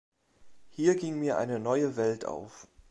[0.71, 2.65] Hier ging mir eine neue Welt auf.